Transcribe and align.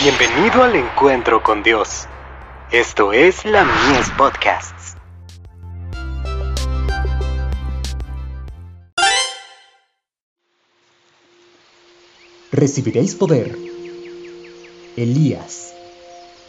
Bienvenido 0.00 0.62
al 0.62 0.76
encuentro 0.76 1.42
con 1.42 1.64
Dios. 1.64 2.06
Esto 2.70 3.12
es 3.12 3.44
la 3.44 3.64
Mies 3.64 4.08
Podcasts. 4.16 4.94
Recibiréis 12.52 13.16
poder. 13.16 13.58
Elías. 14.96 15.74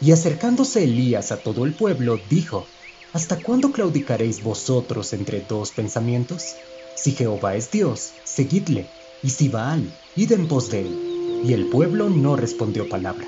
Y 0.00 0.12
acercándose 0.12 0.84
Elías 0.84 1.32
a 1.32 1.38
todo 1.38 1.64
el 1.64 1.72
pueblo, 1.72 2.20
dijo, 2.30 2.68
¿Hasta 3.12 3.42
cuándo 3.42 3.72
claudicaréis 3.72 4.44
vosotros 4.44 5.12
entre 5.12 5.40
dos 5.40 5.72
pensamientos? 5.72 6.54
Si 6.94 7.10
Jehová 7.10 7.56
es 7.56 7.72
Dios, 7.72 8.12
seguidle, 8.22 8.86
y 9.24 9.30
si 9.30 9.48
Baal, 9.48 9.92
id 10.14 10.30
en 10.30 10.46
pos 10.46 10.70
de 10.70 10.82
él. 10.82 11.42
Y 11.44 11.52
el 11.52 11.66
pueblo 11.66 12.08
no 12.10 12.36
respondió 12.36 12.88
palabra. 12.88 13.26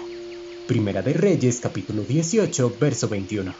Primera 0.72 1.02
de 1.02 1.12
Reyes 1.12 1.60
capítulo 1.60 2.02
18, 2.02 2.78
verso 2.80 3.06
21. 3.06 3.54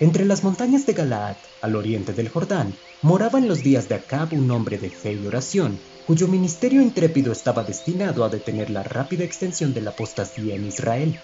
Entre 0.00 0.24
las 0.24 0.42
montañas 0.42 0.84
de 0.86 0.92
Galaad, 0.92 1.36
al 1.60 1.76
oriente 1.76 2.14
del 2.14 2.30
Jordán, 2.30 2.74
moraba 3.00 3.38
en 3.38 3.46
los 3.46 3.62
días 3.62 3.88
de 3.88 3.94
Acab 3.94 4.34
un 4.34 4.50
hombre 4.50 4.76
de 4.76 4.90
fe 4.90 5.12
y 5.12 5.24
oración, 5.24 5.78
cuyo 6.04 6.26
ministerio 6.26 6.82
intrépido 6.82 7.30
estaba 7.30 7.62
destinado 7.62 8.24
a 8.24 8.28
detener 8.28 8.70
la 8.70 8.82
rápida 8.82 9.22
extensión 9.22 9.72
de 9.72 9.82
la 9.82 9.90
apostasía 9.90 10.56
en 10.56 10.66
Israel. 10.66 11.14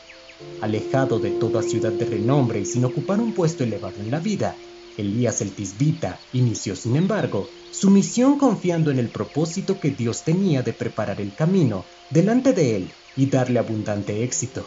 Alejado 0.60 1.19
de 1.19 1.32
toda 1.32 1.64
ciudad 1.64 1.91
de 1.91 2.05
renombre 2.05 2.60
y 2.60 2.64
sin 2.64 2.84
ocupar 2.84 3.19
un 3.19 3.34
puesto 3.34 3.64
elevado 3.64 4.00
en 4.00 4.12
la 4.12 4.20
vida, 4.20 4.55
Elías 4.96 5.41
el 5.41 5.50
Tisbita 5.50 6.20
inició, 6.32 6.77
sin 6.77 6.94
embargo, 6.94 7.48
su 7.72 7.91
misión 7.91 8.38
confiando 8.38 8.92
en 8.92 9.00
el 9.00 9.08
propósito 9.08 9.80
que 9.80 9.91
Dios 9.91 10.22
tenía 10.22 10.62
de 10.62 10.74
preparar 10.74 11.20
el 11.20 11.34
camino 11.34 11.84
delante 12.08 12.52
de 12.52 12.77
él 12.77 12.91
y 13.16 13.27
darle 13.27 13.58
abundante 13.58 14.22
éxito. 14.22 14.64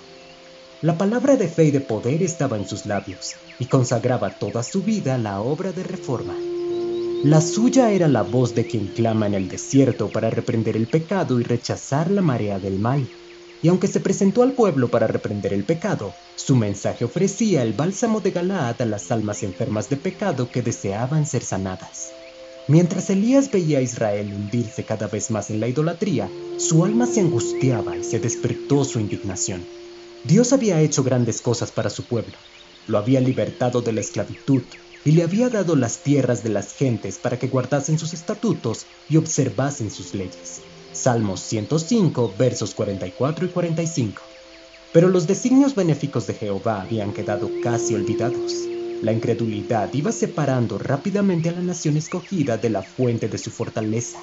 La 0.83 0.97
palabra 0.97 1.35
de 1.35 1.47
fe 1.47 1.65
y 1.65 1.71
de 1.71 1.79
poder 1.79 2.23
estaba 2.23 2.57
en 2.57 2.67
sus 2.67 2.87
labios, 2.87 3.35
y 3.59 3.65
consagraba 3.65 4.39
toda 4.39 4.63
su 4.63 4.81
vida 4.81 5.13
a 5.13 5.19
la 5.19 5.39
obra 5.39 5.71
de 5.71 5.83
reforma. 5.83 6.33
La 7.23 7.39
suya 7.39 7.91
era 7.91 8.07
la 8.07 8.23
voz 8.23 8.55
de 8.55 8.65
quien 8.65 8.87
clama 8.87 9.27
en 9.27 9.35
el 9.35 9.47
desierto 9.47 10.09
para 10.09 10.31
reprender 10.31 10.75
el 10.75 10.87
pecado 10.87 11.39
y 11.39 11.43
rechazar 11.43 12.09
la 12.09 12.23
marea 12.23 12.57
del 12.57 12.79
mal. 12.79 13.07
Y 13.61 13.67
aunque 13.67 13.87
se 13.87 13.99
presentó 13.99 14.41
al 14.41 14.53
pueblo 14.53 14.89
para 14.89 15.05
reprender 15.05 15.53
el 15.53 15.65
pecado, 15.65 16.15
su 16.35 16.55
mensaje 16.55 17.05
ofrecía 17.05 17.61
el 17.61 17.73
bálsamo 17.73 18.19
de 18.19 18.31
Galaad 18.31 18.81
a 18.81 18.85
las 18.87 19.11
almas 19.11 19.43
enfermas 19.43 19.87
de 19.87 19.97
pecado 19.97 20.49
que 20.49 20.63
deseaban 20.63 21.27
ser 21.27 21.43
sanadas. 21.43 22.09
Mientras 22.67 23.07
Elías 23.11 23.51
veía 23.51 23.77
a 23.77 23.81
Israel 23.83 24.33
hundirse 24.33 24.83
cada 24.83 25.05
vez 25.05 25.29
más 25.29 25.51
en 25.51 25.59
la 25.59 25.67
idolatría, 25.67 26.27
su 26.57 26.83
alma 26.83 27.05
se 27.05 27.19
angustiaba 27.19 27.95
y 27.95 28.03
se 28.03 28.19
despertó 28.19 28.83
su 28.83 28.99
indignación. 28.99 29.63
Dios 30.23 30.53
había 30.53 30.79
hecho 30.81 31.03
grandes 31.03 31.41
cosas 31.41 31.71
para 31.71 31.89
su 31.89 32.03
pueblo. 32.03 32.33
Lo 32.87 32.99
había 32.99 33.19
libertado 33.19 33.81
de 33.81 33.91
la 33.91 34.01
esclavitud 34.01 34.61
y 35.03 35.13
le 35.13 35.23
había 35.23 35.49
dado 35.49 35.75
las 35.75 35.97
tierras 36.03 36.43
de 36.43 36.49
las 36.49 36.73
gentes 36.75 37.17
para 37.17 37.39
que 37.39 37.47
guardasen 37.47 37.97
sus 37.97 38.13
estatutos 38.13 38.85
y 39.09 39.17
observasen 39.17 39.89
sus 39.89 40.13
leyes. 40.13 40.61
Salmos 40.93 41.39
105, 41.39 42.35
versos 42.37 42.75
44 42.75 43.45
y 43.45 43.49
45. 43.49 44.21
Pero 44.93 45.09
los 45.09 45.25
designios 45.25 45.73
benéficos 45.73 46.27
de 46.27 46.35
Jehová 46.35 46.81
habían 46.81 47.13
quedado 47.13 47.49
casi 47.63 47.95
olvidados. 47.95 48.53
La 49.01 49.13
incredulidad 49.13 49.91
iba 49.93 50.11
separando 50.11 50.77
rápidamente 50.77 51.49
a 51.49 51.53
la 51.53 51.61
nación 51.61 51.97
escogida 51.97 52.57
de 52.57 52.69
la 52.69 52.83
fuente 52.83 53.27
de 53.27 53.39
su 53.39 53.49
fortaleza. 53.49 54.19